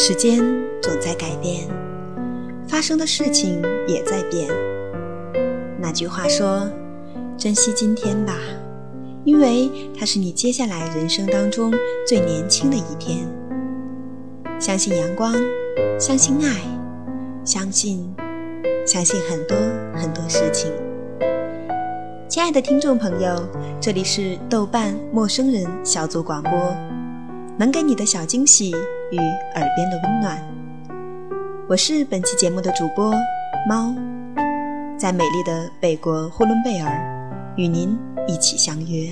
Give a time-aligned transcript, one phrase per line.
[0.00, 0.38] 时间
[0.80, 1.66] 总在改变，
[2.68, 4.48] 发生的事情也在变。
[5.76, 6.70] 那句话说
[7.36, 8.32] ：“珍惜今天吧，
[9.24, 11.74] 因为它是你接下来人生当中
[12.06, 13.26] 最年轻的一天。”
[14.60, 15.34] 相信阳光，
[15.98, 16.60] 相信爱，
[17.44, 18.08] 相信，
[18.86, 19.56] 相信很多
[19.96, 20.70] 很多事情。
[22.28, 23.36] 亲爱的听众朋友，
[23.80, 26.52] 这里是豆瓣陌生人小组广播，
[27.58, 28.72] 能给你的小惊喜。
[29.10, 30.38] 与耳边的温暖，
[31.66, 33.10] 我是本期节目的主播
[33.66, 33.94] 猫，
[34.98, 39.10] 在美丽的北国呼伦贝尔与您一起相约。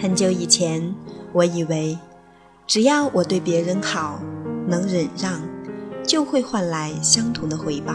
[0.00, 0.94] 很久以前。
[1.32, 1.98] 我以为，
[2.66, 4.20] 只要我对别人好，
[4.66, 5.40] 能忍让，
[6.06, 7.94] 就会换来相同的回报。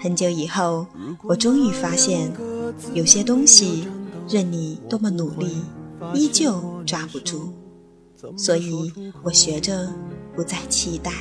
[0.00, 0.86] 很久以后，
[1.22, 2.32] 我终于发现，
[2.92, 3.86] 有些东西，
[4.28, 5.62] 任你多么努力，
[6.14, 7.52] 依旧抓不住。
[8.36, 9.92] 所以我学着
[10.34, 11.12] 不再期待。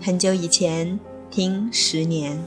[0.00, 0.98] 很久以前，
[1.30, 2.38] 听十年，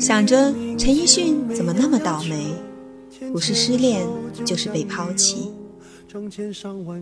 [0.00, 2.54] 想着陈奕迅怎么那么倒霉。
[3.32, 4.06] 不是失恋，
[4.44, 5.52] 就是被抛弃。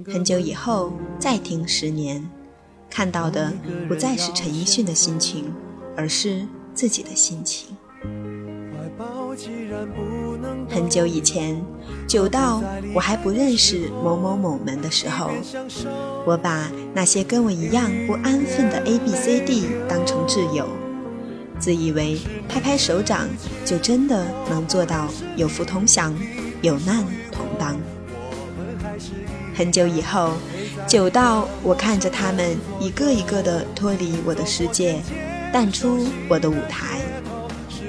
[0.06, 2.28] 很久以后再听十年，
[2.90, 3.52] 看到的
[3.88, 5.52] 不再是陈奕迅的心情，
[5.96, 7.76] 而是自己的心情。
[10.68, 11.62] 很久以前，
[12.08, 12.62] 久到
[12.94, 15.30] 我还不认识某某某们的时候，
[16.26, 20.66] 我把那些跟我一样不安分的 A B C D 当成挚友。
[21.58, 22.18] 自以为
[22.48, 23.28] 拍拍手掌
[23.64, 26.14] 就真的能做到有福同享、
[26.62, 27.76] 有难同当。
[29.54, 30.34] 很久以后，
[30.86, 35.00] 久到我看着他们一个一个的脱离我的世界，
[35.52, 37.00] 淡出我的舞台，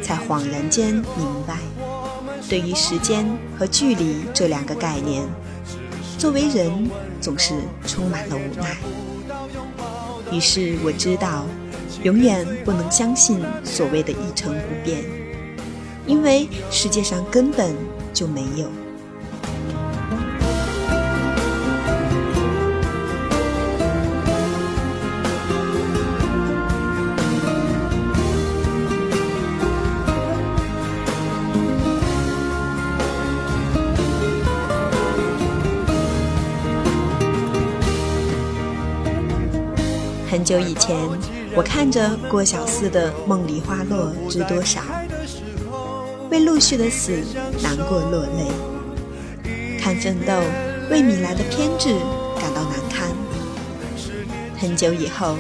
[0.02, 1.58] 才恍然间明白，
[2.48, 3.26] 对于时间
[3.60, 5.24] 和距离这两个概念，
[6.18, 6.90] 作为人
[7.20, 7.54] 总是
[7.86, 8.78] 充满了无奈。
[10.32, 11.46] 于是我知道。
[12.04, 15.04] 永远不能相信所谓的一成不变，
[16.06, 17.76] 因为世界上根本
[18.14, 18.70] 就没有。
[40.30, 41.37] 很久以前。
[41.58, 44.80] 我看着郭小四的《梦里花落知多少》，
[46.30, 47.20] 为陆续的死
[47.64, 48.46] 难过落泪；
[49.82, 50.40] 看奋斗
[50.92, 51.96] 为米莱的偏执
[52.40, 53.10] 感到难堪。
[54.56, 55.36] 很久以后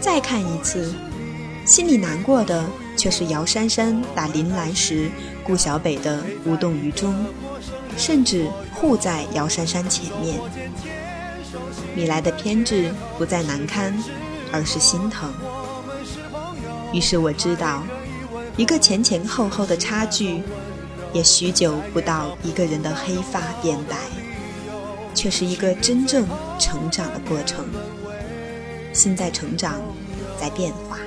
[0.00, 0.94] 再看一次，
[1.66, 2.64] 心里难过的
[2.96, 5.10] 却是姚珊珊打林兰时，
[5.42, 7.12] 顾小北的无动于衷，
[7.96, 10.38] 甚至护在姚珊珊前面。
[11.96, 13.92] 米莱的偏执不再难堪。
[14.52, 15.32] 而是心疼。
[16.92, 17.82] 于是我知道，
[18.56, 20.42] 一个前前后后的差距，
[21.12, 23.96] 也许久不到一个人的黑发变白，
[25.14, 26.26] 却是一个真正
[26.58, 27.64] 成长的过程。
[28.92, 29.80] 心在成长，
[30.38, 30.98] 在变化。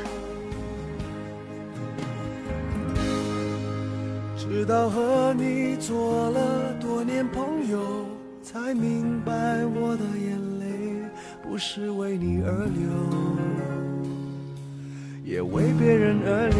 [4.37, 8.05] 直到和你做了多年朋友，
[8.41, 9.31] 才明白
[9.65, 10.42] 我的眼。
[11.53, 12.89] 不是为你而流，
[15.23, 16.57] 也为别人而流。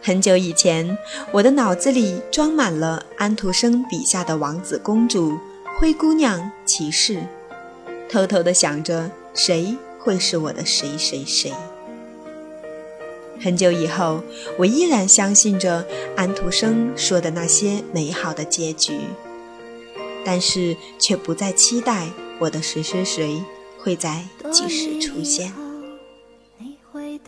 [0.00, 0.96] 很久以前，
[1.32, 5.38] 我的脑子里装满了安徒生笔下的王子公主、
[5.78, 7.22] 灰姑娘、骑士，
[8.08, 11.52] 偷偷的想着谁会是我的谁谁谁。
[13.42, 14.22] 很久以后，
[14.56, 15.86] 我依然相信着
[16.16, 18.92] 安徒生说的那些美好的结局，
[20.24, 22.08] 但是却不再期待
[22.38, 23.42] 我的谁谁谁
[23.78, 25.52] 会在几时出现。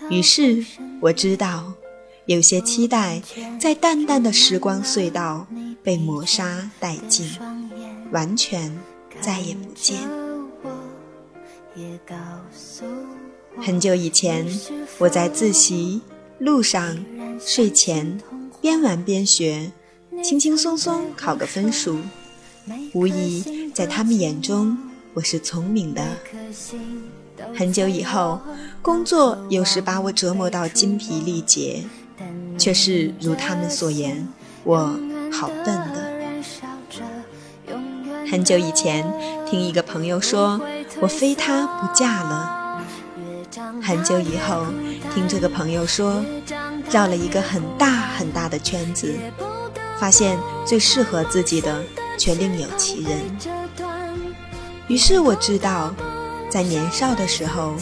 [0.09, 0.65] 于是
[1.01, 1.73] 我知道，
[2.27, 3.21] 有些期待
[3.59, 5.47] 在淡淡的时光隧道
[5.83, 7.29] 被磨砂殆尽，
[8.13, 8.79] 完全
[9.21, 9.99] 再也不见。
[13.61, 14.47] 很久以前，
[14.99, 16.01] 我在自习
[16.39, 16.97] 路上、
[17.41, 18.21] 睡前
[18.61, 19.73] 边玩边学，
[20.23, 21.99] 轻轻松松考个分数，
[22.93, 24.77] 无疑在他们眼中
[25.13, 26.03] 我是聪明的。
[27.57, 28.41] 很久以后，
[28.81, 31.85] 工作有时把我折磨到精疲力竭，
[32.57, 34.29] 却是如他们所言，
[34.63, 34.97] 我
[35.33, 36.15] 好笨的。
[38.31, 39.05] 很久以前，
[39.45, 40.61] 听一个朋友说
[41.01, 42.61] 我非他不嫁了。
[43.83, 44.67] 很久以后，
[45.15, 46.25] 听这个朋友说，
[46.91, 49.15] 绕了一个很大很大的圈子，
[49.97, 51.85] 发现最适合自己的
[52.19, 53.21] 却另有其人。
[54.89, 55.95] 于是我知道，
[56.51, 57.77] 在年少的时候，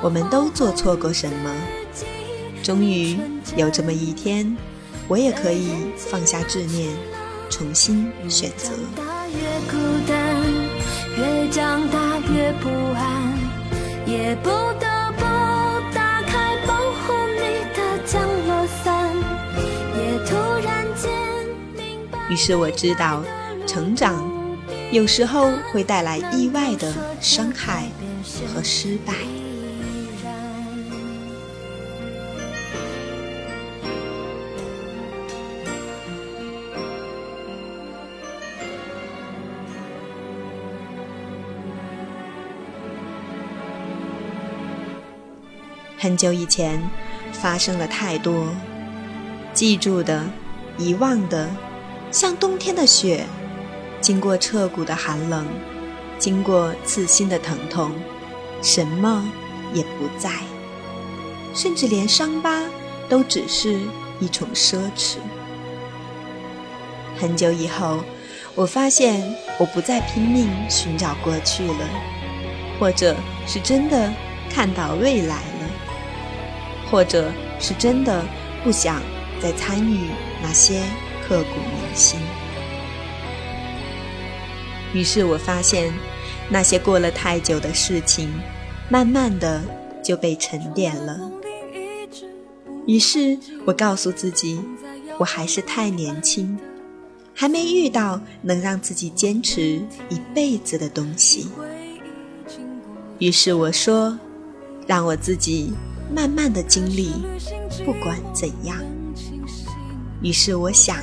[0.00, 1.52] 我们都做错过什么。
[2.62, 3.18] 终于
[3.56, 4.56] 有这么一天，
[5.08, 6.88] 我也可以放下执念，
[7.50, 8.70] 重新选择。
[11.16, 13.36] 越长大越不安，
[14.06, 14.50] 也不
[22.30, 23.22] 于是我知道，
[23.66, 24.30] 成长
[24.92, 27.88] 有时候会带来意外的伤害
[28.54, 29.14] 和失败。
[46.00, 46.80] 很久以前，
[47.32, 48.46] 发生了太多，
[49.52, 50.24] 记住的，
[50.78, 51.48] 遗忘的。
[52.10, 53.24] 像冬天的雪，
[54.00, 55.46] 经过彻骨的寒冷，
[56.18, 57.92] 经过刺心的疼痛，
[58.62, 59.30] 什么
[59.74, 60.30] 也不在，
[61.54, 62.62] 甚至连伤疤
[63.10, 63.78] 都只是
[64.20, 65.16] 一种奢侈。
[67.20, 67.98] 很久以后，
[68.54, 69.22] 我发现
[69.58, 71.88] 我不再拼命寻找过去了，
[72.80, 73.14] 或者
[73.46, 74.10] 是真的
[74.50, 75.68] 看到未来了，
[76.90, 78.24] 或者是真的
[78.64, 79.02] 不想
[79.42, 80.08] 再参与
[80.42, 80.82] 那些。
[81.28, 82.18] 刻骨铭心。
[84.94, 85.92] 于是我发现，
[86.48, 88.30] 那些过了太久的事情，
[88.88, 89.62] 慢慢的
[90.02, 91.30] 就被沉淀了。
[92.86, 94.58] 于是我告诉自己，
[95.18, 96.58] 我还是太年轻，
[97.34, 101.50] 还没遇到能让自己坚持一辈子的东西。
[103.18, 104.18] 于是我说，
[104.86, 105.74] 让我自己
[106.10, 107.12] 慢慢的经历，
[107.84, 108.78] 不管怎样。
[110.20, 110.96] 于是我想，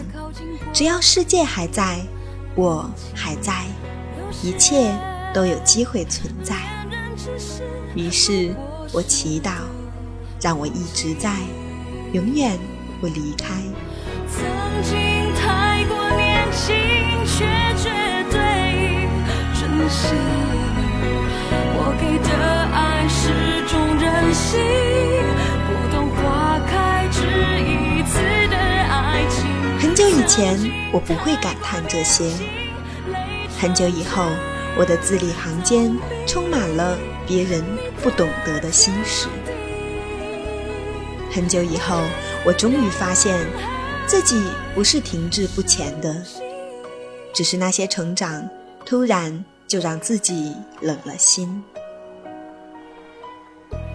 [0.74, 2.00] 只要世界还在，
[2.54, 3.64] 我还在，
[4.44, 4.92] 一切
[5.34, 6.56] 都有机会存在。
[7.96, 8.54] 于是
[8.92, 9.52] 我祈祷，
[10.42, 11.32] 让我一直在，
[12.12, 12.60] 永远
[13.00, 13.54] 不离开。
[14.28, 14.44] 曾
[14.84, 16.76] 经太过年轻，
[17.26, 17.46] 却
[17.82, 17.90] 绝
[18.30, 19.08] 对
[19.54, 20.18] 真心。
[21.78, 22.20] 我给
[30.36, 30.60] 前
[30.92, 32.30] 我不会感叹这些，
[33.58, 34.26] 很久以后，
[34.78, 35.98] 我的字里行间
[36.28, 37.64] 充满了别人
[38.04, 39.30] 不懂得的心事。
[41.32, 42.02] 很久以后，
[42.46, 43.34] 我终于发现
[44.08, 46.14] 自己不是停滞不前的，
[47.34, 48.46] 只是那些成长
[48.86, 51.64] 突然就让自己冷了心。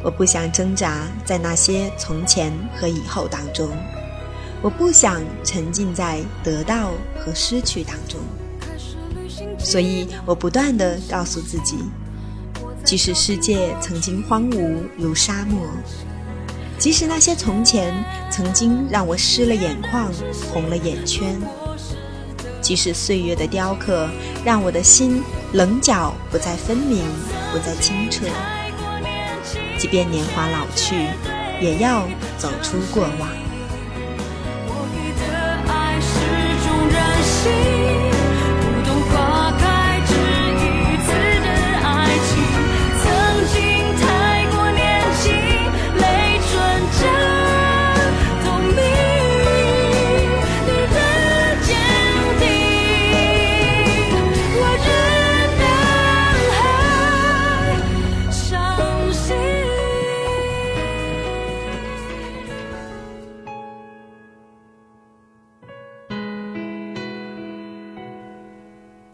[0.03, 3.69] 我不想挣扎在那些从前和以后当中。
[4.63, 8.21] 我不想沉浸在得到和失去当中，
[9.59, 11.79] 所以我不断的告诉自己，
[12.85, 15.67] 即使世界曾经荒芜如沙漠，
[16.77, 17.95] 即使那些从前
[18.31, 20.13] 曾经让我湿了眼眶、
[20.53, 21.41] 红了眼圈，
[22.61, 24.11] 即使岁月的雕刻
[24.45, 25.23] 让我的心
[25.55, 27.03] 棱角不再分明、
[27.51, 28.27] 不再清澈，
[29.79, 31.07] 即便年华老去，
[31.63, 33.29] 也要走出过往。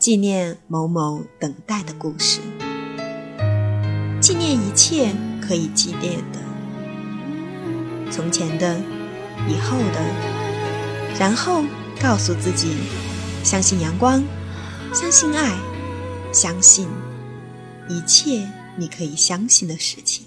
[0.06, 2.38] 纪念某某等待的故事。
[4.20, 6.38] 纪念一切可以纪念的，
[8.08, 8.78] 从前的，
[9.48, 10.00] 以后的，
[11.18, 11.64] 然后
[12.00, 12.76] 告诉自己，
[13.42, 14.22] 相信阳光，
[14.94, 15.58] 相信爱，
[16.32, 16.86] 相信
[17.88, 20.25] 一切你可以相信的事情。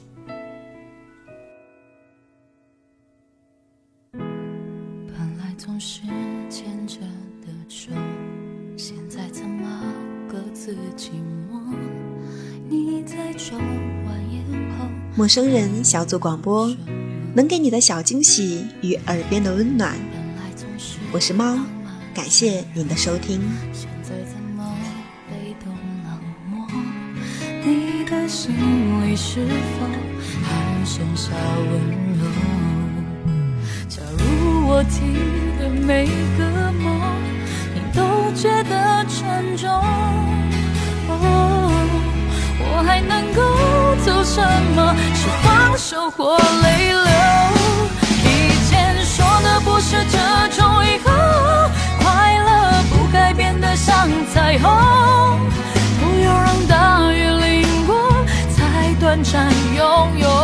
[15.30, 16.76] 生人小组广播，
[17.36, 19.96] 能给你的小惊喜与耳边的温暖。
[21.12, 21.56] 我是猫，
[22.16, 23.40] 感谢您的收听。
[23.72, 24.76] 现在怎么
[25.30, 25.72] 被动
[26.04, 26.20] 冷
[26.50, 26.68] 漠？
[27.64, 28.52] 你的心
[29.06, 29.86] 里是否
[30.42, 31.80] 还剩下温
[32.18, 32.26] 柔？
[33.88, 35.14] 假如我提
[35.60, 36.08] 的每
[36.40, 37.00] 个梦，
[37.76, 38.02] 你都
[38.34, 39.70] 觉得沉重，
[41.08, 41.70] 哦，
[42.62, 43.40] 我还能够
[43.98, 44.42] 做什
[44.76, 44.96] 么？
[45.14, 47.04] 是放手或泪流？
[48.24, 48.28] 以
[48.70, 50.18] 前说的不是这
[50.56, 51.10] 种以后，
[52.02, 54.70] 快乐不该变得像彩虹，
[56.00, 57.96] 不要让大雨淋过，
[58.56, 60.39] 才短暂拥有。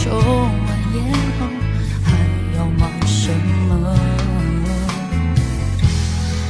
[0.00, 0.20] 抽完
[0.94, 0.96] 烟
[1.38, 1.46] 后
[2.04, 2.06] 还
[2.56, 3.32] 要忙什
[3.68, 3.70] 么？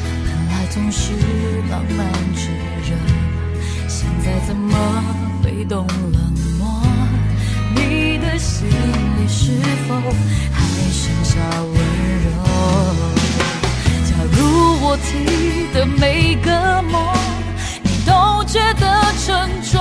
[0.04, 0.06] 本
[0.48, 1.12] 来总是
[1.70, 1.98] 浪漫
[2.36, 2.38] 炽
[2.84, 2.94] 热，
[3.88, 4.76] 现在怎么
[5.42, 6.82] 被动冷漠？
[7.74, 9.50] 你的心里是
[9.88, 9.94] 否
[10.52, 10.58] 还
[10.92, 11.74] 剩下温
[12.24, 12.28] 柔？
[14.04, 14.38] 假如
[14.82, 15.08] 我提
[15.72, 17.02] 的每个梦，
[17.82, 18.84] 你都觉得
[19.24, 19.80] 沉重，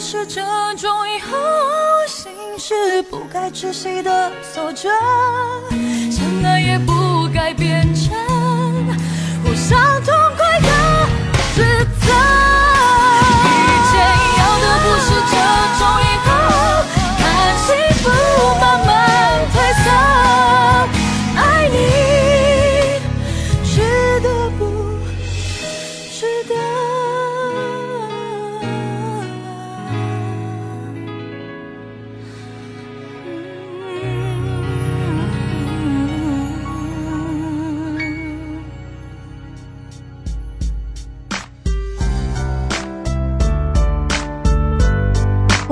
[0.00, 0.40] 是这
[0.76, 1.36] 种以后，
[2.06, 4.88] 心事不该窒息的锁着，
[6.10, 8.14] 相爱也不该变成